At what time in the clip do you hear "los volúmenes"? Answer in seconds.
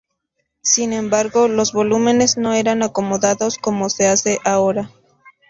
1.47-2.35